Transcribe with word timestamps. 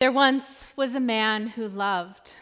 There 0.00 0.10
once 0.10 0.68
was 0.76 0.94
a 0.94 1.00
man 1.00 1.48
who 1.48 1.68
loved. 1.68 2.32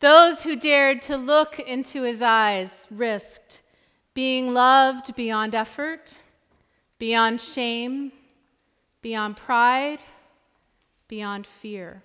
Those 0.00 0.44
who 0.44 0.56
dared 0.56 1.02
to 1.02 1.18
look 1.18 1.60
into 1.60 2.04
his 2.04 2.22
eyes 2.22 2.86
risked 2.90 3.60
being 4.14 4.54
loved 4.54 5.14
beyond 5.14 5.54
effort, 5.54 6.18
beyond 6.98 7.42
shame, 7.42 8.12
beyond 9.02 9.36
pride, 9.36 9.98
beyond 11.06 11.46
fear. 11.46 12.02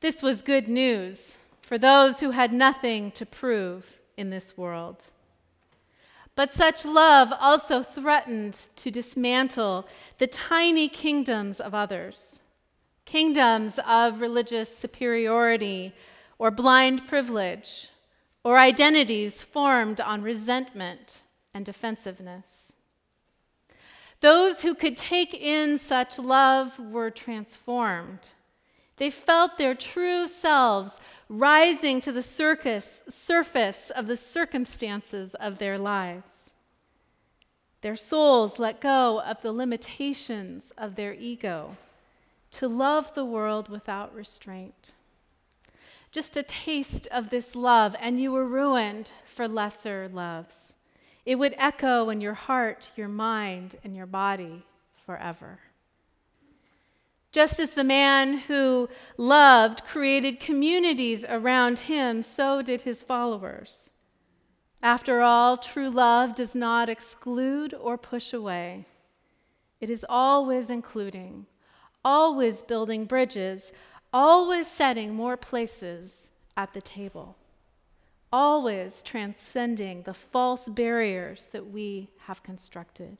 This 0.00 0.22
was 0.22 0.40
good 0.40 0.66
news 0.66 1.36
for 1.60 1.76
those 1.76 2.20
who 2.20 2.30
had 2.30 2.54
nothing 2.54 3.10
to 3.12 3.26
prove 3.26 3.98
in 4.16 4.30
this 4.30 4.56
world. 4.56 5.10
But 6.34 6.54
such 6.54 6.86
love 6.86 7.34
also 7.38 7.82
threatened 7.82 8.56
to 8.76 8.90
dismantle 8.90 9.86
the 10.16 10.26
tiny 10.26 10.88
kingdoms 10.88 11.60
of 11.60 11.74
others 11.74 12.38
kingdoms 13.04 13.78
of 13.86 14.20
religious 14.20 14.76
superiority 14.76 15.92
or 16.38 16.50
blind 16.50 17.06
privilege, 17.06 17.88
or 18.44 18.58
identities 18.58 19.42
formed 19.42 20.00
on 20.00 20.22
resentment 20.22 21.22
and 21.54 21.64
defensiveness. 21.64 22.74
Those 24.20 24.62
who 24.62 24.74
could 24.74 24.96
take 24.96 25.34
in 25.34 25.78
such 25.78 26.18
love 26.18 26.78
were 26.78 27.10
transformed. 27.10 28.30
They 28.96 29.10
felt 29.10 29.58
their 29.58 29.74
true 29.74 30.28
selves 30.28 31.00
rising 31.28 32.00
to 32.02 32.12
the 32.12 32.22
circus, 32.22 33.02
surface 33.08 33.90
of 33.90 34.06
the 34.06 34.16
circumstances 34.16 35.34
of 35.34 35.58
their 35.58 35.78
lives. 35.78 36.50
Their 37.80 37.96
souls 37.96 38.58
let 38.58 38.80
go 38.80 39.20
of 39.20 39.42
the 39.42 39.52
limitations 39.52 40.72
of 40.78 40.94
their 40.94 41.14
ego 41.14 41.76
to 42.52 42.68
love 42.68 43.14
the 43.14 43.24
world 43.24 43.68
without 43.68 44.14
restraint. 44.14 44.92
Just 46.10 46.36
a 46.36 46.42
taste 46.42 47.06
of 47.08 47.30
this 47.30 47.56
love, 47.56 47.96
and 47.98 48.20
you 48.20 48.30
were 48.30 48.46
ruined 48.46 49.12
for 49.24 49.48
lesser 49.48 50.08
loves. 50.12 50.74
It 51.24 51.36
would 51.36 51.54
echo 51.56 52.10
in 52.10 52.20
your 52.20 52.34
heart, 52.34 52.90
your 52.96 53.08
mind, 53.08 53.76
and 53.82 53.96
your 53.96 54.06
body 54.06 54.64
forever. 55.06 55.60
Just 57.30 57.58
as 57.58 57.70
the 57.70 57.84
man 57.84 58.38
who 58.40 58.90
loved 59.16 59.84
created 59.84 60.38
communities 60.38 61.24
around 61.26 61.80
him, 61.80 62.22
so 62.22 62.60
did 62.60 62.82
his 62.82 63.02
followers. 63.02 63.90
After 64.82 65.22
all, 65.22 65.56
true 65.56 65.88
love 65.88 66.34
does 66.34 66.54
not 66.54 66.90
exclude 66.90 67.72
or 67.72 67.96
push 67.96 68.34
away, 68.34 68.86
it 69.80 69.88
is 69.88 70.04
always 70.08 70.68
including, 70.68 71.46
always 72.04 72.62
building 72.62 73.04
bridges, 73.04 73.72
always 74.12 74.66
setting 74.66 75.14
more 75.14 75.36
places 75.36 76.30
at 76.56 76.72
the 76.72 76.80
table, 76.80 77.36
always 78.32 79.02
transcending 79.02 80.02
the 80.02 80.14
false 80.14 80.68
barriers 80.68 81.48
that 81.52 81.70
we 81.70 82.10
have 82.26 82.42
constructed. 82.42 83.18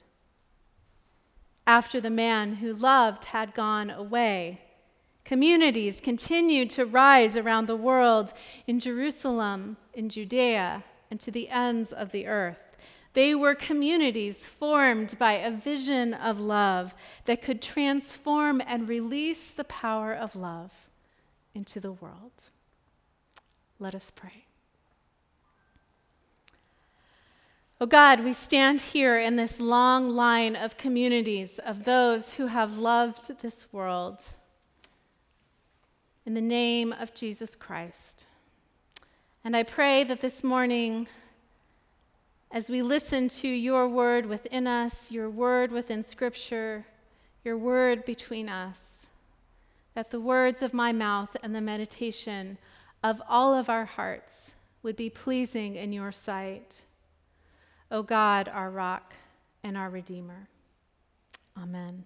After 1.66 2.00
the 2.00 2.10
man 2.10 2.56
who 2.56 2.74
loved 2.74 3.26
had 3.26 3.54
gone 3.54 3.88
away, 3.88 4.60
communities 5.24 6.00
continued 6.00 6.70
to 6.70 6.84
rise 6.84 7.36
around 7.36 7.66
the 7.66 7.76
world 7.76 8.32
in 8.66 8.80
Jerusalem, 8.80 9.76
in 9.94 10.08
Judea, 10.08 10.84
and 11.10 11.20
to 11.20 11.30
the 11.30 11.48
ends 11.48 11.92
of 11.92 12.10
the 12.10 12.26
earth. 12.26 12.71
They 13.14 13.34
were 13.34 13.54
communities 13.54 14.46
formed 14.46 15.18
by 15.18 15.32
a 15.34 15.50
vision 15.50 16.14
of 16.14 16.40
love 16.40 16.94
that 17.26 17.42
could 17.42 17.60
transform 17.60 18.62
and 18.66 18.88
release 18.88 19.50
the 19.50 19.64
power 19.64 20.14
of 20.14 20.34
love 20.34 20.72
into 21.54 21.78
the 21.78 21.92
world. 21.92 22.32
Let 23.78 23.94
us 23.94 24.10
pray. 24.14 24.46
Oh 27.80 27.86
God, 27.86 28.22
we 28.22 28.32
stand 28.32 28.80
here 28.80 29.18
in 29.18 29.34
this 29.34 29.58
long 29.58 30.08
line 30.08 30.54
of 30.54 30.78
communities 30.78 31.58
of 31.58 31.84
those 31.84 32.34
who 32.34 32.46
have 32.46 32.78
loved 32.78 33.40
this 33.40 33.66
world 33.72 34.22
in 36.24 36.34
the 36.34 36.40
name 36.40 36.92
of 36.92 37.12
Jesus 37.12 37.56
Christ. 37.56 38.26
And 39.44 39.56
I 39.56 39.64
pray 39.64 40.04
that 40.04 40.20
this 40.20 40.44
morning, 40.44 41.08
as 42.52 42.68
we 42.68 42.82
listen 42.82 43.30
to 43.30 43.48
your 43.48 43.88
word 43.88 44.26
within 44.26 44.66
us, 44.66 45.10
your 45.10 45.30
word 45.30 45.72
within 45.72 46.04
Scripture, 46.04 46.84
your 47.42 47.56
word 47.56 48.04
between 48.04 48.50
us, 48.50 49.06
that 49.94 50.10
the 50.10 50.20
words 50.20 50.62
of 50.62 50.74
my 50.74 50.92
mouth 50.92 51.34
and 51.42 51.54
the 51.54 51.62
meditation 51.62 52.58
of 53.02 53.22
all 53.26 53.54
of 53.54 53.70
our 53.70 53.86
hearts 53.86 54.52
would 54.82 54.96
be 54.96 55.08
pleasing 55.08 55.76
in 55.76 55.94
your 55.94 56.12
sight. 56.12 56.82
O 57.90 58.02
God, 58.02 58.48
our 58.48 58.70
rock 58.70 59.14
and 59.64 59.76
our 59.76 59.88
Redeemer. 59.88 60.48
Amen. 61.56 62.04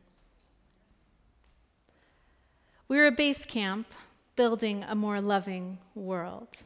We're 2.86 3.08
a 3.08 3.12
base 3.12 3.44
camp 3.44 3.88
building 4.36 4.84
a 4.84 4.94
more 4.94 5.20
loving 5.20 5.78
world. 5.96 6.62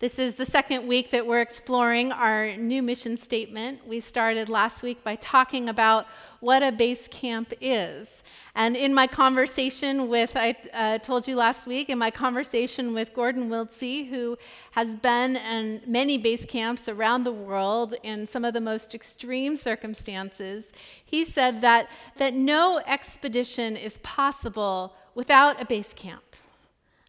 This 0.00 0.20
is 0.20 0.36
the 0.36 0.46
second 0.46 0.86
week 0.86 1.10
that 1.10 1.26
we're 1.26 1.40
exploring 1.40 2.12
our 2.12 2.54
new 2.54 2.84
mission 2.84 3.16
statement. 3.16 3.84
We 3.84 3.98
started 3.98 4.48
last 4.48 4.80
week 4.80 5.02
by 5.02 5.16
talking 5.16 5.68
about 5.68 6.06
what 6.38 6.62
a 6.62 6.70
base 6.70 7.08
camp 7.08 7.52
is. 7.60 8.22
And 8.54 8.76
in 8.76 8.94
my 8.94 9.08
conversation 9.08 10.08
with, 10.08 10.36
I 10.36 10.54
uh, 10.72 10.98
told 10.98 11.26
you 11.26 11.34
last 11.34 11.66
week, 11.66 11.90
in 11.90 11.98
my 11.98 12.12
conversation 12.12 12.94
with 12.94 13.12
Gordon 13.12 13.50
Wiltsie, 13.50 14.08
who 14.08 14.38
has 14.70 14.94
been 14.94 15.34
in 15.34 15.82
many 15.84 16.16
base 16.16 16.44
camps 16.44 16.88
around 16.88 17.24
the 17.24 17.32
world 17.32 17.94
in 18.04 18.24
some 18.24 18.44
of 18.44 18.54
the 18.54 18.60
most 18.60 18.94
extreme 18.94 19.56
circumstances, 19.56 20.66
he 21.04 21.24
said 21.24 21.60
that, 21.62 21.88
that 22.18 22.34
no 22.34 22.80
expedition 22.86 23.76
is 23.76 23.98
possible 24.04 24.94
without 25.16 25.60
a 25.60 25.64
base 25.64 25.92
camp. 25.92 26.22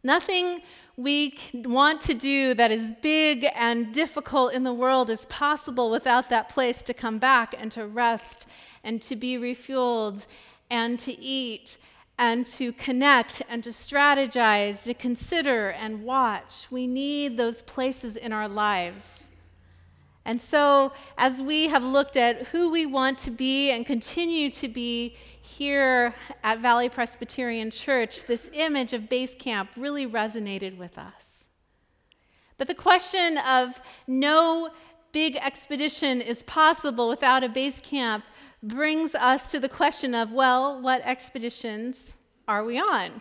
Nothing 0.04 0.62
we 1.00 1.34
want 1.54 2.02
to 2.02 2.14
do 2.14 2.54
that 2.54 2.72
is 2.72 2.92
big 3.02 3.48
and 3.56 3.94
difficult 3.94 4.52
in 4.52 4.64
the 4.64 4.74
world 4.74 5.10
is 5.10 5.26
possible 5.28 5.90
without 5.90 6.30
that 6.30 6.50
place 6.50 6.82
to 6.82 6.94
come 6.94 7.18
back 7.18 7.56
and 7.58 7.72
to 7.72 7.88
rest 7.88 8.46
and 8.84 9.02
to 9.02 9.16
be 9.16 9.38
refueled 9.38 10.26
and 10.70 11.00
to 11.00 11.18
eat 11.18 11.78
and 12.18 12.46
to 12.46 12.74
connect 12.74 13.42
and 13.48 13.64
to 13.64 13.70
strategize, 13.70 14.84
to 14.84 14.94
consider 14.94 15.70
and 15.70 16.04
watch. 16.04 16.68
We 16.70 16.86
need 16.86 17.38
those 17.38 17.62
places 17.62 18.18
in 18.18 18.34
our 18.34 18.50
lives. 18.50 19.28
And 20.29 20.40
so, 20.40 20.94
as 21.17 21.41
we 21.41 21.69
have 21.69 21.81
looked 21.81 22.16
at 22.16 22.50
who 22.50 22.69
we 22.69 22.85
want 22.85 23.17
to 23.17 23.31
be 23.31 23.72
and 23.72 23.84
continue 23.84 24.51
to 24.51 24.67
be 24.67 25.16
here 25.41 26.13
at 26.44 26.59
Valley 26.59 26.88
Presbyterian 26.88 27.72
Church, 27.72 28.25
this 28.25 28.47
image 28.53 28.94
of 28.94 29.09
base 29.09 29.34
camp 29.34 29.72
really 29.75 30.06
resonated 30.06 30.78
with 30.78 31.00
us. 31.00 31.45
But 32.59 32.67
the 32.67 32.75
question 32.75 33.40
of 33.40 33.81
no 34.06 34.69
big 35.13 35.35
expedition 35.35 36.22
is 36.22 36.44
possible 36.44 37.09
without 37.09 37.44
a 37.44 37.50
base 37.50 37.79
camp 37.79 38.23
brings 38.61 39.16
us 39.16 39.50
to 39.50 39.59
the 39.59 39.67
question 39.67 40.13
of 40.13 40.31
well, 40.31 40.79
what 40.79 41.01
expeditions 41.06 42.13
are 42.47 42.63
we 42.63 42.78
on? 42.78 43.19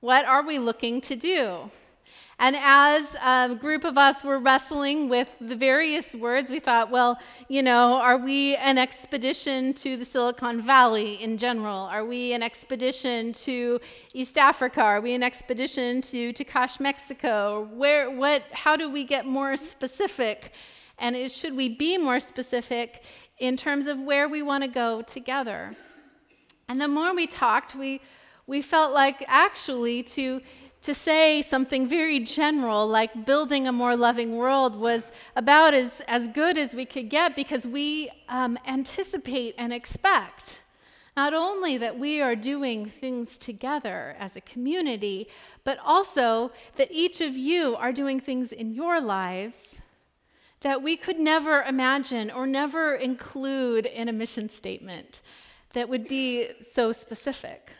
What 0.00 0.24
are 0.24 0.46
we 0.46 0.58
looking 0.58 1.02
to 1.02 1.14
do? 1.14 1.70
And 2.38 2.54
as 2.58 3.16
a 3.24 3.54
group 3.54 3.84
of 3.84 3.96
us 3.96 4.22
were 4.22 4.38
wrestling 4.38 5.08
with 5.08 5.38
the 5.40 5.56
various 5.56 6.14
words, 6.14 6.50
we 6.50 6.60
thought, 6.60 6.90
well, 6.90 7.18
you 7.48 7.62
know, 7.62 7.94
are 7.94 8.18
we 8.18 8.56
an 8.56 8.76
expedition 8.76 9.72
to 9.74 9.96
the 9.96 10.04
Silicon 10.04 10.60
Valley 10.60 11.14
in 11.22 11.38
general? 11.38 11.78
Are 11.78 12.04
we 12.04 12.34
an 12.34 12.42
expedition 12.42 13.32
to 13.32 13.80
East 14.12 14.36
Africa? 14.36 14.82
Are 14.82 15.00
we 15.00 15.14
an 15.14 15.22
expedition 15.22 16.02
to 16.02 16.34
Takash, 16.34 16.78
Mexico? 16.78 17.70
Where, 17.72 18.10
what, 18.10 18.42
how 18.52 18.76
do 18.76 18.90
we 18.90 19.04
get 19.04 19.24
more 19.24 19.56
specific? 19.56 20.52
And 20.98 21.16
it, 21.16 21.32
should 21.32 21.56
we 21.56 21.70
be 21.70 21.96
more 21.96 22.20
specific 22.20 23.02
in 23.38 23.56
terms 23.56 23.86
of 23.86 23.98
where 23.98 24.28
we 24.28 24.42
want 24.42 24.62
to 24.62 24.68
go 24.68 25.00
together? 25.00 25.72
And 26.68 26.78
the 26.82 26.88
more 26.88 27.14
we 27.14 27.26
talked, 27.26 27.74
we, 27.74 28.02
we 28.46 28.60
felt 28.60 28.92
like 28.92 29.24
actually 29.26 30.02
to 30.02 30.42
to 30.86 30.94
say 30.94 31.42
something 31.42 31.88
very 31.88 32.20
general 32.20 32.86
like 32.86 33.26
building 33.26 33.66
a 33.66 33.72
more 33.72 33.96
loving 33.96 34.36
world 34.36 34.76
was 34.76 35.10
about 35.34 35.74
as, 35.74 36.00
as 36.06 36.28
good 36.28 36.56
as 36.56 36.76
we 36.76 36.84
could 36.84 37.08
get 37.08 37.34
because 37.34 37.66
we 37.66 38.08
um, 38.28 38.56
anticipate 38.64 39.52
and 39.58 39.72
expect 39.72 40.62
not 41.16 41.34
only 41.34 41.76
that 41.76 41.98
we 41.98 42.20
are 42.20 42.36
doing 42.36 42.86
things 42.86 43.36
together 43.36 44.14
as 44.16 44.36
a 44.36 44.40
community, 44.40 45.26
but 45.64 45.76
also 45.84 46.52
that 46.76 46.86
each 46.92 47.20
of 47.20 47.34
you 47.34 47.74
are 47.74 47.92
doing 47.92 48.20
things 48.20 48.52
in 48.52 48.72
your 48.72 49.00
lives 49.00 49.80
that 50.60 50.84
we 50.84 50.96
could 50.96 51.18
never 51.18 51.62
imagine 51.62 52.30
or 52.30 52.46
never 52.46 52.94
include 52.94 53.86
in 53.86 54.08
a 54.08 54.12
mission 54.12 54.48
statement 54.48 55.20
that 55.72 55.88
would 55.88 56.06
be 56.06 56.48
so 56.72 56.92
specific. 56.92 57.72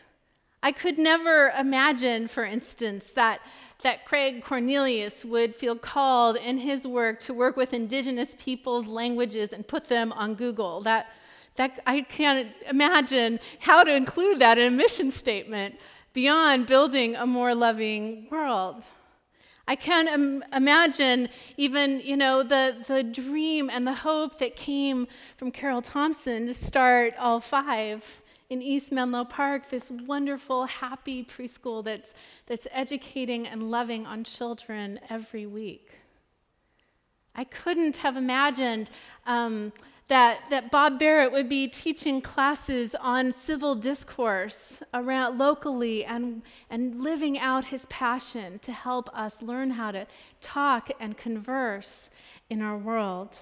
I 0.63 0.71
could 0.71 0.97
never 0.97 1.51
imagine, 1.57 2.27
for 2.27 2.43
instance, 2.43 3.11
that, 3.11 3.41
that 3.83 4.05
Craig 4.05 4.43
Cornelius 4.43 5.23
would 5.23 5.55
feel 5.55 5.75
called 5.75 6.35
in 6.37 6.57
his 6.57 6.87
work 6.87 7.19
to 7.21 7.33
work 7.33 7.55
with 7.55 7.73
indigenous 7.73 8.35
peoples' 8.39 8.87
languages 8.87 9.53
and 9.53 9.67
put 9.67 9.85
them 9.85 10.11
on 10.13 10.33
Google. 10.33 10.81
That, 10.81 11.07
that 11.55 11.79
I 11.85 12.01
can't 12.01 12.49
imagine 12.69 13.39
how 13.59 13.83
to 13.83 13.95
include 13.95 14.39
that 14.39 14.57
in 14.57 14.73
a 14.73 14.75
mission 14.75 15.11
statement 15.11 15.75
beyond 16.13 16.65
building 16.65 17.15
a 17.15 17.27
more 17.27 17.53
loving 17.53 18.27
world. 18.31 18.83
I 19.67 19.75
can't 19.75 20.07
Im- 20.07 20.43
imagine 20.53 21.29
even, 21.57 21.99
you 21.99 22.17
know, 22.17 22.41
the, 22.41 22.75
the 22.87 23.03
dream 23.03 23.69
and 23.69 23.85
the 23.85 23.93
hope 23.93 24.39
that 24.39 24.55
came 24.55 25.07
from 25.35 25.51
Carol 25.51 25.81
Thompson 25.81 26.47
to 26.47 26.53
start 26.53 27.13
all 27.19 27.39
five 27.39 28.21
in 28.49 28.61
East 28.61 28.91
Menlo 28.91 29.25
Park, 29.25 29.69
this 29.69 29.91
wonderful, 29.91 30.65
happy 30.65 31.23
preschool 31.23 31.83
that's, 31.83 32.13
that's 32.45 32.67
educating 32.71 33.45
and 33.45 33.69
loving 33.69 34.05
on 34.05 34.23
children 34.23 34.99
every 35.09 35.45
week. 35.45 35.99
I 37.35 37.43
couldn't 37.43 37.97
have 37.97 38.15
imagined 38.15 38.89
um, 39.25 39.73
that, 40.07 40.39
that 40.49 40.71
Bob 40.71 40.97
Barrett 40.97 41.31
would 41.33 41.49
be 41.49 41.67
teaching 41.67 42.21
classes 42.21 42.95
on 42.95 43.33
civil 43.33 43.75
discourse 43.75 44.81
around 44.93 45.37
locally 45.37 46.05
and, 46.05 46.41
and 46.69 47.01
living 47.03 47.37
out 47.37 47.65
his 47.65 47.85
passion 47.87 48.59
to 48.59 48.71
help 48.71 49.09
us 49.13 49.41
learn 49.41 49.71
how 49.71 49.91
to 49.91 50.07
talk 50.41 50.89
and 50.99 51.17
converse 51.17 52.09
in 52.49 52.61
our 52.61 52.77
world. 52.77 53.39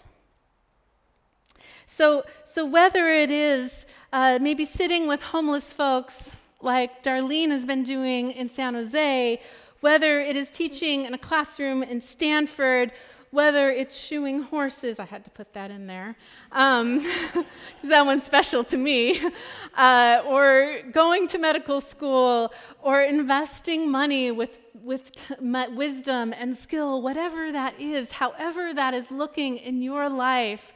So, 1.85 2.25
so 2.43 2.65
whether 2.65 3.07
it 3.07 3.29
is 3.29 3.84
uh, 4.15 4.39
maybe 4.41 4.63
sitting 4.63 5.09
with 5.09 5.21
homeless 5.21 5.73
folks 5.73 6.37
like 6.61 7.03
Darlene 7.03 7.51
has 7.51 7.65
been 7.65 7.83
doing 7.83 8.31
in 8.31 8.47
San 8.47 8.73
Jose, 8.73 9.41
whether 9.81 10.21
it 10.21 10.37
is 10.37 10.49
teaching 10.49 11.03
in 11.03 11.13
a 11.13 11.17
classroom 11.17 11.83
in 11.83 11.99
Stanford, 11.99 12.93
whether 13.31 13.69
it's 13.69 13.99
shoeing 13.99 14.43
horses, 14.43 15.01
I 15.01 15.03
had 15.03 15.25
to 15.25 15.31
put 15.31 15.51
that 15.51 15.69
in 15.69 15.87
there, 15.87 16.15
because 16.49 16.81
um, 16.81 17.05
that 17.83 18.05
one's 18.05 18.23
special 18.23 18.63
to 18.63 18.77
me, 18.77 19.19
uh, 19.77 20.23
or 20.25 20.79
going 20.93 21.27
to 21.27 21.37
medical 21.37 21.81
school, 21.81 22.53
or 22.81 23.01
investing 23.01 23.91
money 23.91 24.31
with, 24.31 24.59
with 24.81 25.11
t- 25.11 25.35
wisdom 25.73 26.33
and 26.37 26.55
skill, 26.55 27.01
whatever 27.01 27.51
that 27.51 27.81
is, 27.81 28.13
however 28.13 28.73
that 28.73 28.93
is 28.93 29.11
looking 29.11 29.57
in 29.57 29.81
your 29.81 30.07
life, 30.07 30.73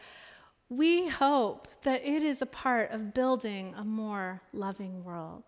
we 0.69 1.07
hope 1.07 1.67
that 1.81 2.05
it 2.05 2.23
is 2.23 2.41
a 2.41 2.45
part 2.45 2.91
of 2.91 3.13
building 3.13 3.73
a 3.75 3.83
more 3.83 4.41
loving 4.53 5.03
world. 5.03 5.43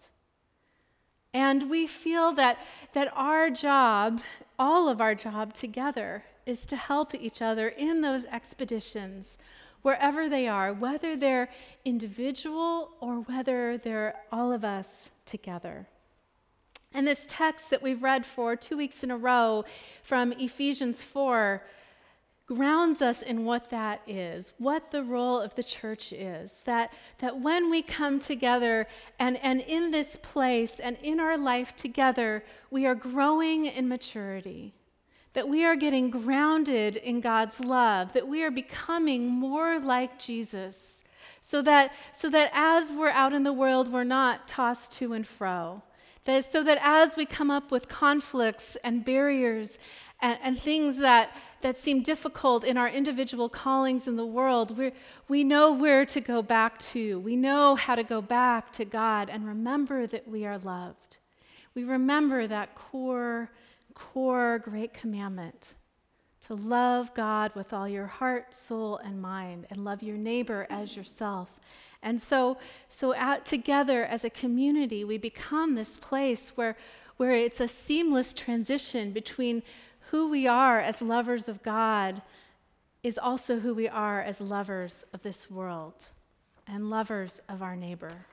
And 1.34 1.70
we 1.70 1.88
feel 1.88 2.34
that, 2.34 2.58
that 2.94 3.12
our 3.16 3.50
job, 3.50 4.22
all 4.60 4.90
of 4.90 5.00
our 5.00 5.16
job 5.16 5.54
together, 5.54 6.26
is 6.46 6.66
to 6.66 6.76
help 6.76 7.14
each 7.14 7.42
other 7.42 7.70
in 7.70 8.02
those 8.02 8.26
expeditions, 8.26 9.38
wherever 9.84 10.28
they 10.28 10.48
are, 10.48 10.74
whether 10.74 11.16
they're 11.16 11.50
individual 11.86 12.92
or 13.00 13.22
whether 13.22 13.78
they're 13.78 14.16
all 14.32 14.52
of 14.52 14.66
us 14.66 15.12
together. 15.26 15.88
And 16.94 17.08
this 17.08 17.26
text 17.30 17.70
that 17.70 17.82
we've 17.82 18.04
read 18.04 18.26
for 18.26 18.56
two 18.56 18.76
weeks 18.76 19.04
in 19.04 19.12
a 19.12 19.18
row 19.18 19.64
from 20.04 20.34
Ephesians 20.34 21.02
4 21.02 21.64
grounds 22.56 23.02
us 23.02 23.22
in 23.22 23.46
what 23.46 23.70
that 23.70 24.02
is, 24.06 24.52
what 24.58 24.92
the 24.92 25.04
role 25.04 25.40
of 25.40 25.56
the 25.56 25.64
church 25.64 26.12
is. 26.12 26.60
That, 26.66 26.94
that 27.20 27.40
when 27.40 27.70
we 27.70 27.82
come 27.82 28.20
together 28.20 28.88
and, 29.20 29.38
and 29.38 29.62
in 29.62 29.92
this 29.92 30.18
place 30.22 30.80
and 30.80 30.98
in 31.02 31.20
our 31.20 31.38
life 31.38 31.76
together, 31.76 32.44
we 32.70 32.86
are 32.86 32.96
growing 32.96 33.66
in 33.66 33.88
maturity 33.88 34.74
that 35.34 35.48
we 35.48 35.64
are 35.64 35.78
getting 35.78 36.10
grounded 36.10 36.98
in 36.98 37.22
God's 37.22 37.62
love, 37.62 38.12
that 38.12 38.28
we 38.28 38.44
are 38.44 38.52
becoming 38.52 39.28
more 39.28 39.80
like 39.80 40.20
Jesus, 40.20 41.06
so 41.42 41.62
that, 41.62 41.94
so 42.14 42.30
that 42.30 42.52
as 42.54 42.92
we're 42.92 43.12
out 43.12 43.32
in 43.32 43.44
the 43.44 43.54
world, 43.54 43.92
we're 43.92 44.04
not 44.04 44.50
tossed 44.50 44.92
to 44.94 45.14
and 45.14 45.26
fro. 45.26 45.84
That, 46.26 46.52
so 46.52 46.64
that 46.64 46.78
as 46.82 47.18
we 47.18 47.26
come 47.26 47.50
up 47.50 47.72
with 47.72 47.90
conflicts 47.90 48.78
and 48.84 49.04
barriers 49.04 49.80
and, 50.22 50.38
and 50.44 50.62
things 50.62 51.00
that, 51.00 51.36
that 51.62 51.78
seem 51.78 52.04
difficult 52.04 52.64
in 52.64 52.78
our 52.78 52.88
individual 52.88 53.50
callings 53.50 54.08
in 54.08 54.18
the 54.18 54.26
world, 54.26 54.78
we 54.78 54.92
we 55.28 55.44
know 55.44 55.72
where 55.72 56.06
to 56.06 56.22
go 56.22 56.42
back 56.44 56.78
to. 56.80 57.20
We 57.20 57.36
know 57.36 57.76
how 57.76 57.96
to 57.96 58.04
go 58.04 58.22
back 58.22 58.72
to 58.74 58.86
God 58.86 59.30
and 59.30 59.48
remember 59.48 60.06
that 60.08 60.28
we 60.28 60.46
are 60.46 60.60
loved. 60.60 61.18
We 61.74 61.84
remember 61.84 62.48
that 62.48 62.76
core 62.76 63.50
core 63.94 64.60
great 64.60 64.94
commandment 64.94 65.76
to 66.52 66.56
love 66.56 67.14
God 67.14 67.56
with 67.56 67.72
all 67.72 67.88
your 67.88 68.08
heart, 68.08 68.54
soul, 68.54 68.98
and 68.98 69.22
mind, 69.22 69.66
and 69.70 69.86
love 69.86 70.04
your 70.04 70.18
neighbor 70.18 70.68
as 70.70 70.98
yourself. 70.98 71.62
And 72.04 72.20
so, 72.20 72.58
so 72.90 73.16
together 73.46 74.04
as 74.04 74.26
a 74.26 74.30
community, 74.30 75.06
we 75.06 75.18
become 75.18 75.76
this 75.76 75.96
place 75.96 76.50
where, 76.58 76.76
where 77.16 77.32
it's 77.32 77.62
a 77.62 77.70
seamless 77.70 78.34
transition 78.34 79.12
between 79.14 79.64
who 80.10 80.28
we 80.30 80.46
are 80.46 80.82
as 80.82 81.02
lovers 81.02 81.48
of 81.48 81.64
God 81.64 82.22
is 83.02 83.18
also 83.18 83.62
who 83.62 83.74
we 83.74 83.88
are 83.88 84.22
as 84.22 84.42
lovers 84.42 85.06
of 85.14 85.22
this 85.22 85.50
world 85.50 86.10
and 86.68 86.90
lovers 86.90 87.40
of 87.48 87.62
our 87.62 87.78
neighbor. 87.78 88.26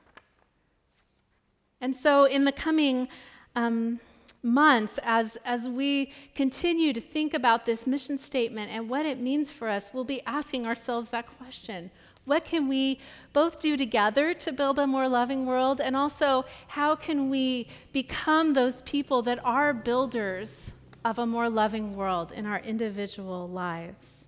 And 1.79 1.95
so, 1.95 2.25
in 2.25 2.43
the 2.43 2.51
coming 2.51 3.07
um, 3.55 4.01
months, 4.43 4.99
as, 5.03 5.37
as 5.45 5.67
we 5.67 6.11
continue 6.35 6.93
to 6.93 7.01
think 7.01 7.33
about 7.33 7.65
this 7.65 7.85
mission 7.85 8.17
statement 8.17 8.71
and 8.71 8.89
what 8.89 9.05
it 9.05 9.19
means 9.19 9.51
for 9.51 9.67
us, 9.67 9.91
we'll 9.93 10.03
be 10.03 10.21
asking 10.25 10.65
ourselves 10.65 11.09
that 11.09 11.25
question. 11.37 11.91
What 12.25 12.45
can 12.45 12.67
we 12.67 12.99
both 13.33 13.59
do 13.59 13.75
together 13.75 14.33
to 14.35 14.51
build 14.51 14.77
a 14.77 14.85
more 14.85 15.07
loving 15.07 15.45
world? 15.45 15.81
And 15.81 15.95
also, 15.95 16.45
how 16.67 16.95
can 16.95 17.29
we 17.29 17.67
become 17.91 18.53
those 18.53 18.81
people 18.83 19.21
that 19.23 19.43
are 19.43 19.73
builders 19.73 20.71
of 21.03 21.17
a 21.17 21.25
more 21.25 21.49
loving 21.49 21.95
world 21.95 22.31
in 22.31 22.45
our 22.45 22.59
individual 22.59 23.47
lives? 23.47 24.27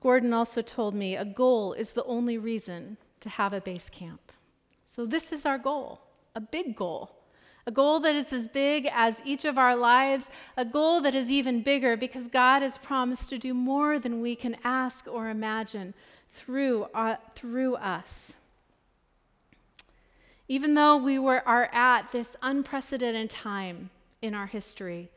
Gordon 0.00 0.32
also 0.32 0.62
told 0.62 0.94
me 0.94 1.16
a 1.16 1.24
goal 1.24 1.72
is 1.72 1.92
the 1.92 2.04
only 2.04 2.38
reason 2.38 2.96
to 3.20 3.28
have 3.28 3.52
a 3.52 3.60
base 3.60 3.90
camp. 3.90 4.32
So, 4.86 5.04
this 5.04 5.32
is 5.32 5.44
our 5.44 5.58
goal 5.58 6.00
a 6.38 6.40
big 6.40 6.76
goal 6.76 7.18
a 7.66 7.70
goal 7.70 8.00
that 8.00 8.16
is 8.16 8.32
as 8.32 8.48
big 8.48 8.88
as 8.94 9.20
each 9.26 9.44
of 9.44 9.58
our 9.58 9.76
lives, 9.76 10.30
a 10.56 10.64
goal 10.64 11.02
that 11.02 11.14
is 11.14 11.28
even 11.30 11.62
bigger 11.62 11.98
because 11.98 12.26
God 12.26 12.62
has 12.62 12.78
promised 12.78 13.28
to 13.28 13.36
do 13.36 13.52
more 13.52 13.98
than 13.98 14.22
we 14.22 14.34
can 14.36 14.56
ask 14.64 15.06
or 15.06 15.28
imagine 15.28 15.92
through, 16.30 16.86
uh, 16.94 17.16
through 17.34 17.74
us. 17.74 18.36
Even 20.48 20.72
though 20.72 20.96
we 20.96 21.18
were, 21.18 21.46
are 21.46 21.68
at 21.70 22.10
this 22.10 22.36
unprecedented 22.40 23.28
time 23.28 23.90
in 24.22 24.34
our 24.34 24.46
history, 24.46 25.10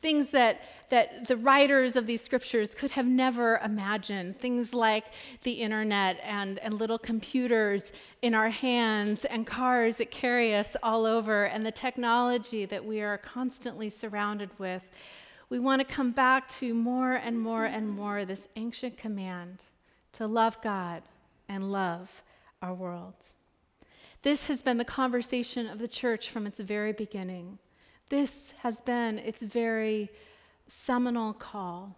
things 0.00 0.30
that, 0.30 0.60
that 0.90 1.26
the 1.26 1.36
writers 1.36 1.96
of 1.96 2.06
these 2.06 2.22
scriptures 2.22 2.74
could 2.74 2.90
have 2.90 3.06
never 3.06 3.58
imagined. 3.64 4.38
Things 4.38 4.74
like 4.74 5.06
the 5.42 5.52
internet 5.52 6.20
and, 6.22 6.58
and 6.58 6.74
little 6.74 6.98
computers 6.98 7.92
in 8.20 8.34
our 8.34 8.50
hands 8.50 9.24
and 9.24 9.46
cars 9.46 9.96
that 9.96 10.10
carry 10.10 10.54
us 10.54 10.76
all 10.82 11.06
over 11.06 11.44
and 11.44 11.64
the 11.64 11.72
technology 11.72 12.66
that 12.66 12.84
we 12.84 13.00
are 13.00 13.16
constantly 13.16 13.88
surrounded 13.88 14.50
with. 14.58 14.82
We 15.48 15.58
want 15.58 15.80
to 15.80 15.86
come 15.86 16.12
back 16.12 16.46
to 16.48 16.74
more 16.74 17.14
and 17.14 17.40
more 17.40 17.64
and 17.64 17.88
more 17.88 18.24
this 18.24 18.48
ancient 18.56 18.98
command 18.98 19.62
to 20.12 20.26
love 20.26 20.60
God 20.62 21.02
and 21.48 21.72
love 21.72 22.22
our 22.60 22.74
world. 22.74 23.14
This 24.22 24.46
has 24.48 24.60
been 24.60 24.76
the 24.76 24.84
conversation 24.84 25.66
of 25.66 25.78
the 25.78 25.88
church 25.88 26.28
from 26.28 26.46
its 26.46 26.60
very 26.60 26.92
beginning. 26.92 27.58
This 28.10 28.54
has 28.62 28.80
been 28.80 29.20
its 29.20 29.40
very 29.40 30.10
seminal 30.66 31.32
call. 31.32 31.94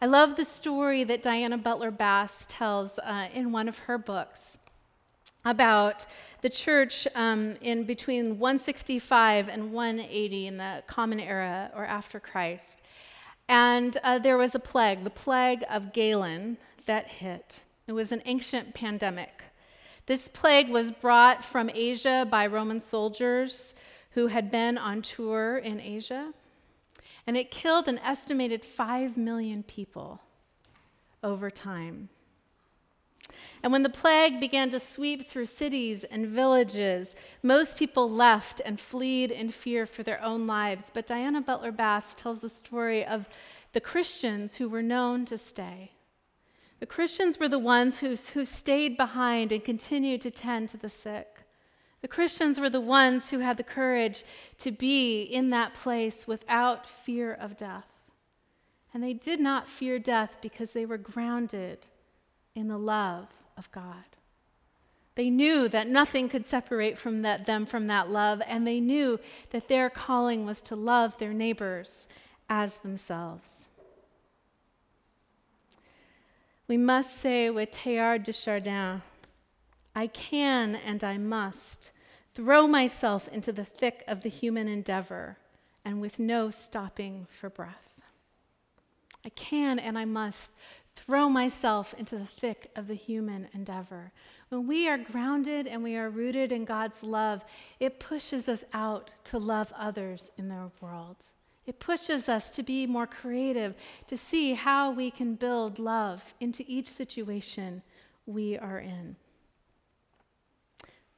I 0.00 0.06
love 0.06 0.36
the 0.36 0.44
story 0.44 1.02
that 1.02 1.24
Diana 1.24 1.58
Butler 1.58 1.90
Bass 1.90 2.46
tells 2.48 3.00
uh, 3.00 3.28
in 3.34 3.50
one 3.50 3.68
of 3.68 3.78
her 3.78 3.98
books 3.98 4.58
about 5.44 6.06
the 6.40 6.48
church 6.48 7.08
um, 7.16 7.56
in 7.60 7.82
between 7.82 8.38
165 8.38 9.48
and 9.48 9.72
180 9.72 10.46
in 10.46 10.56
the 10.58 10.84
Common 10.86 11.18
Era 11.18 11.72
or 11.74 11.84
after 11.84 12.20
Christ. 12.20 12.80
And 13.48 13.98
uh, 14.04 14.20
there 14.20 14.38
was 14.38 14.54
a 14.54 14.60
plague, 14.60 15.02
the 15.02 15.10
plague 15.10 15.64
of 15.68 15.92
Galen, 15.92 16.58
that 16.86 17.08
hit. 17.08 17.64
It 17.88 17.92
was 17.92 18.12
an 18.12 18.22
ancient 18.24 18.72
pandemic. 18.72 19.42
This 20.06 20.28
plague 20.28 20.70
was 20.70 20.92
brought 20.92 21.42
from 21.42 21.70
Asia 21.74 22.24
by 22.30 22.46
Roman 22.46 22.78
soldiers 22.78 23.74
who 24.14 24.28
had 24.28 24.50
been 24.50 24.78
on 24.78 25.02
tour 25.02 25.58
in 25.58 25.80
Asia, 25.80 26.32
and 27.26 27.36
it 27.36 27.50
killed 27.50 27.88
an 27.88 27.98
estimated 27.98 28.64
5 28.64 29.16
million 29.16 29.62
people 29.62 30.20
over 31.22 31.50
time. 31.50 32.08
And 33.62 33.72
when 33.72 33.84
the 33.84 33.88
plague 33.88 34.40
began 34.40 34.70
to 34.70 34.80
sweep 34.80 35.26
through 35.26 35.46
cities 35.46 36.02
and 36.04 36.26
villages, 36.26 37.14
most 37.42 37.78
people 37.78 38.10
left 38.10 38.60
and 38.64 38.80
fled 38.80 39.30
in 39.30 39.50
fear 39.50 39.86
for 39.86 40.02
their 40.02 40.22
own 40.22 40.46
lives. 40.46 40.90
But 40.92 41.06
Diana 41.06 41.40
Butler 41.40 41.70
Bass 41.70 42.14
tells 42.14 42.40
the 42.40 42.48
story 42.48 43.04
of 43.04 43.28
the 43.72 43.80
Christians 43.80 44.56
who 44.56 44.68
were 44.68 44.82
known 44.82 45.24
to 45.26 45.38
stay. 45.38 45.92
The 46.80 46.86
Christians 46.86 47.38
were 47.38 47.48
the 47.48 47.60
ones 47.60 48.00
who, 48.00 48.16
who 48.16 48.44
stayed 48.44 48.96
behind 48.96 49.52
and 49.52 49.64
continued 49.64 50.20
to 50.22 50.32
tend 50.32 50.68
to 50.70 50.76
the 50.76 50.88
sick. 50.88 51.41
The 52.02 52.08
Christians 52.08 52.58
were 52.58 52.68
the 52.68 52.80
ones 52.80 53.30
who 53.30 53.38
had 53.38 53.56
the 53.56 53.62
courage 53.62 54.24
to 54.58 54.72
be 54.72 55.22
in 55.22 55.50
that 55.50 55.72
place 55.72 56.26
without 56.26 56.86
fear 56.86 57.32
of 57.32 57.56
death. 57.56 57.86
And 58.92 59.02
they 59.02 59.14
did 59.14 59.40
not 59.40 59.70
fear 59.70 59.98
death 59.98 60.36
because 60.42 60.72
they 60.72 60.84
were 60.84 60.98
grounded 60.98 61.86
in 62.54 62.68
the 62.68 62.78
love 62.78 63.28
of 63.56 63.70
God. 63.70 64.04
They 65.14 65.30
knew 65.30 65.68
that 65.68 65.88
nothing 65.88 66.28
could 66.28 66.46
separate 66.46 66.98
from 66.98 67.22
that, 67.22 67.46
them 67.46 67.66
from 67.66 67.86
that 67.86 68.10
love, 68.10 68.42
and 68.46 68.66
they 68.66 68.80
knew 68.80 69.20
that 69.50 69.68
their 69.68 69.88
calling 69.88 70.44
was 70.44 70.60
to 70.62 70.76
love 70.76 71.18
their 71.18 71.32
neighbors 71.32 72.08
as 72.48 72.78
themselves. 72.78 73.68
We 76.66 76.76
must 76.78 77.18
say 77.18 77.50
with 77.50 77.70
Teilhard 77.70 78.24
de 78.24 78.32
Chardin, 78.32 79.02
I 79.94 80.06
can 80.06 80.76
and 80.76 81.04
I 81.04 81.18
must 81.18 81.92
throw 82.34 82.66
myself 82.66 83.28
into 83.28 83.52
the 83.52 83.64
thick 83.64 84.04
of 84.08 84.22
the 84.22 84.28
human 84.28 84.68
endeavor 84.68 85.36
and 85.84 86.00
with 86.00 86.18
no 86.18 86.50
stopping 86.50 87.26
for 87.28 87.50
breath. 87.50 88.00
I 89.24 89.28
can 89.30 89.78
and 89.78 89.98
I 89.98 90.04
must 90.04 90.52
throw 90.94 91.28
myself 91.28 91.94
into 91.94 92.16
the 92.16 92.26
thick 92.26 92.70
of 92.76 92.86
the 92.86 92.94
human 92.94 93.48
endeavor. 93.52 94.12
When 94.48 94.66
we 94.66 94.88
are 94.88 94.98
grounded 94.98 95.66
and 95.66 95.82
we 95.82 95.96
are 95.96 96.10
rooted 96.10 96.52
in 96.52 96.64
God's 96.64 97.02
love, 97.02 97.44
it 97.80 98.00
pushes 98.00 98.48
us 98.48 98.64
out 98.72 99.12
to 99.24 99.38
love 99.38 99.72
others 99.76 100.30
in 100.36 100.48
their 100.48 100.70
world. 100.80 101.16
It 101.64 101.78
pushes 101.78 102.28
us 102.28 102.50
to 102.52 102.62
be 102.62 102.86
more 102.86 103.06
creative, 103.06 103.74
to 104.08 104.16
see 104.16 104.54
how 104.54 104.90
we 104.90 105.10
can 105.10 105.36
build 105.36 105.78
love 105.78 106.34
into 106.40 106.64
each 106.66 106.88
situation 106.88 107.82
we 108.26 108.58
are 108.58 108.78
in. 108.78 109.16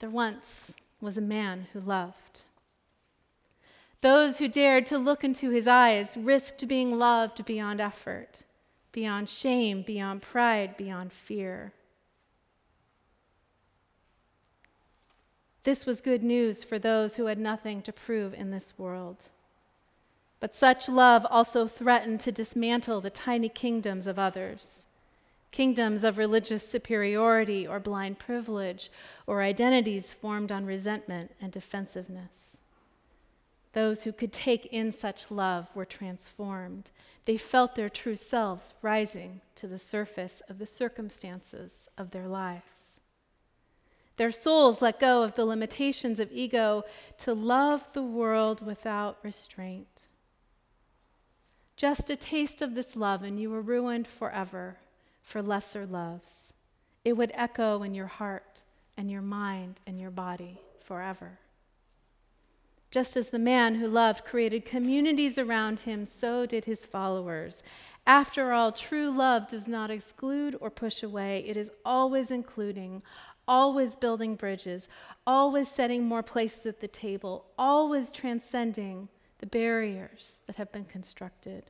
There 0.05 0.11
once 0.11 0.75
was 1.01 1.17
a 1.17 1.23
man 1.23 1.69
who 1.73 1.81
loved. 1.81 2.43
Those 4.03 4.37
who 4.37 4.49
dared 4.49 4.85
to 4.89 4.99
look 4.99 5.25
into 5.25 5.49
his 5.49 5.67
eyes 5.67 6.15
risked 6.15 6.69
being 6.69 6.99
loved 6.99 7.47
beyond 7.47 7.81
effort, 7.81 8.43
beyond 8.93 9.31
shame, 9.31 9.81
beyond 9.81 10.21
pride, 10.21 10.77
beyond 10.77 11.11
fear. 11.11 11.73
This 15.63 15.87
was 15.87 16.03
good 16.03 16.23
news 16.23 16.65
for 16.65 16.79
those 16.79 17.17
who 17.17 17.25
had 17.25 17.39
nothing 17.39 17.81
to 17.81 17.91
prove 17.91 18.35
in 18.35 18.51
this 18.51 18.75
world. 18.77 19.31
But 20.39 20.55
such 20.55 20.87
love 20.87 21.27
also 21.31 21.67
threatened 21.67 22.21
to 22.21 22.31
dismantle 22.31 23.01
the 23.01 23.09
tiny 23.09 23.49
kingdoms 23.49 24.07
of 24.07 24.19
others 24.19 24.85
kingdoms 25.55 26.03
of 26.03 26.19
religious 26.19 26.69
superiority 26.69 27.65
or 27.65 27.79
blind 27.79 28.19
privilege, 28.19 28.91
or 29.25 29.41
identities 29.41 30.13
formed 30.13 30.51
on 30.51 30.67
resentment 30.67 31.31
and 31.41 31.53
defensiveness. 31.53 32.57
Those 33.73 34.03
who 34.03 34.11
could 34.11 34.33
take 34.33 34.67
in 34.67 34.91
such 34.91 35.31
love 35.31 35.69
were 35.77 35.85
transformed. 35.85 36.91
They 37.25 37.37
felt 37.37 37.77
their 37.77 37.89
true 37.89 38.17
selves 38.17 38.75
rising 38.83 39.43
to 39.55 39.69
the 39.69 39.79
surface 39.79 40.43
of 40.49 40.59
the 40.59 40.67
circumstances 40.67 41.89
of 41.97 42.11
their 42.11 42.27
lives. 42.27 42.99
Their 44.17 44.33
souls 44.33 44.83
let 44.83 44.99
go 44.99 45.23
of 45.23 45.37
the 45.37 45.45
limitations 45.45 46.19
of 46.19 46.33
ego 46.33 46.83
to 47.19 47.33
love 47.33 47.93
the 47.93 48.03
world 48.03 48.67
without 48.67 49.19
restraint. 49.23 50.07
Just 51.77 52.11
a 52.11 52.17
taste 52.17 52.61
of 52.61 52.75
this 52.75 52.97
love, 52.97 53.23
and 53.23 53.39
you 53.39 53.51
were 53.51 53.61
ruined 53.61 54.09
forever 54.09 54.79
for 55.25 55.43
lesser 55.43 55.87
loves. 55.87 56.53
It 57.05 57.15
would 57.15 57.33
echo 57.35 57.83
in 57.83 57.95
your 57.95 58.07
heart 58.07 58.63
and 58.97 59.11
your 59.11 59.23
mind 59.23 59.81
and 59.87 59.99
your 59.99 60.11
body 60.11 60.61
forever. 60.85 61.39
Just 62.91 63.17
as 63.17 63.31
the 63.31 63.41
man 63.41 63.75
who 63.75 63.89
loved 63.89 64.25
created 64.25 64.65
communities 64.65 65.37
around 65.37 65.81
him, 65.81 66.07
so 66.07 66.47
did 66.47 66.67
his 66.67 66.87
followers. 66.87 67.65
After 68.07 68.53
all, 68.53 68.71
true 68.71 69.11
love 69.11 69.49
does 69.49 69.67
not 69.67 69.91
exclude 69.91 70.57
or 70.61 70.71
push 70.71 71.03
away, 71.03 71.45
it 71.45 71.57
is 71.57 71.73
always 71.85 72.31
including, 72.31 73.03
always 73.49 73.97
building 73.97 74.37
bridges, 74.37 74.87
always 75.27 75.69
setting 75.69 76.05
more 76.05 76.23
places 76.23 76.67
at 76.67 76.81
the 76.81 76.87
table, 76.87 77.47
always 77.59 78.13
transcending 78.13 79.09
the 79.39 79.47
barriers 79.47 80.39
that 80.47 80.57
have 80.57 80.71
been 80.71 80.85
constructed. 80.85 81.65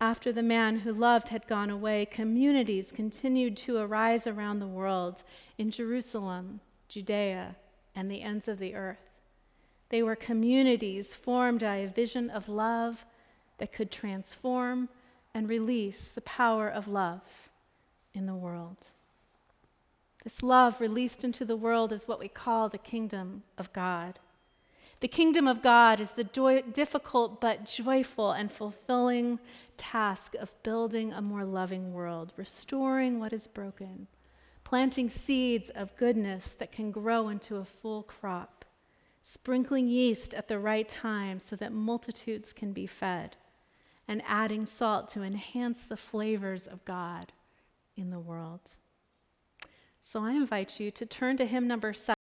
After 0.00 0.32
the 0.32 0.42
man 0.42 0.80
who 0.80 0.92
loved 0.92 1.28
had 1.28 1.46
gone 1.46 1.70
away, 1.70 2.06
communities 2.06 2.92
continued 2.92 3.56
to 3.58 3.78
arise 3.78 4.26
around 4.26 4.58
the 4.58 4.66
world 4.66 5.22
in 5.56 5.70
Jerusalem, 5.70 6.60
Judea, 6.88 7.56
and 7.94 8.10
the 8.10 8.22
ends 8.22 8.48
of 8.48 8.58
the 8.58 8.74
earth. 8.74 8.98
They 9.88 10.02
were 10.02 10.16
communities 10.16 11.14
formed 11.14 11.60
by 11.60 11.76
a 11.76 11.88
vision 11.88 12.28
of 12.28 12.48
love 12.48 13.06
that 13.58 13.72
could 13.72 13.90
transform 13.90 14.88
and 15.32 15.48
release 15.48 16.08
the 16.10 16.20
power 16.20 16.68
of 16.68 16.88
love 16.88 17.22
in 18.12 18.26
the 18.26 18.34
world. 18.34 18.88
This 20.22 20.42
love 20.42 20.80
released 20.80 21.22
into 21.22 21.44
the 21.44 21.56
world 21.56 21.92
is 21.92 22.08
what 22.08 22.18
we 22.18 22.28
call 22.28 22.68
the 22.68 22.78
kingdom 22.78 23.42
of 23.58 23.72
God. 23.72 24.18
The 25.04 25.08
kingdom 25.08 25.46
of 25.46 25.60
God 25.60 26.00
is 26.00 26.12
the 26.12 26.24
joy, 26.24 26.62
difficult 26.62 27.38
but 27.38 27.66
joyful 27.66 28.30
and 28.30 28.50
fulfilling 28.50 29.38
task 29.76 30.34
of 30.36 30.50
building 30.62 31.12
a 31.12 31.20
more 31.20 31.44
loving 31.44 31.92
world, 31.92 32.32
restoring 32.38 33.20
what 33.20 33.34
is 33.34 33.46
broken, 33.46 34.06
planting 34.64 35.10
seeds 35.10 35.68
of 35.68 35.94
goodness 35.98 36.52
that 36.52 36.72
can 36.72 36.90
grow 36.90 37.28
into 37.28 37.56
a 37.56 37.66
full 37.66 38.02
crop, 38.02 38.64
sprinkling 39.22 39.88
yeast 39.88 40.32
at 40.32 40.48
the 40.48 40.58
right 40.58 40.88
time 40.88 41.38
so 41.38 41.54
that 41.54 41.70
multitudes 41.70 42.54
can 42.54 42.72
be 42.72 42.86
fed, 42.86 43.36
and 44.08 44.22
adding 44.26 44.64
salt 44.64 45.10
to 45.10 45.22
enhance 45.22 45.84
the 45.84 45.98
flavors 45.98 46.66
of 46.66 46.82
God 46.86 47.34
in 47.94 48.08
the 48.08 48.18
world. 48.18 48.70
So 50.00 50.24
I 50.24 50.30
invite 50.30 50.80
you 50.80 50.90
to 50.92 51.04
turn 51.04 51.36
to 51.36 51.44
hymn 51.44 51.68
number 51.68 51.92
seven. 51.92 52.23